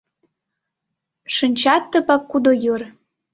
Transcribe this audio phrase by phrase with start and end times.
[1.35, 2.81] Шинчат тыпак кудо йыр.